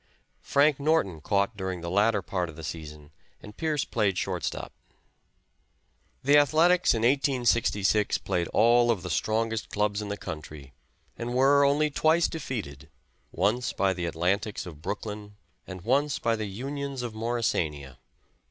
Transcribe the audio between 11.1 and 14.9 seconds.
and were only twice defeated, once by the Atlantics of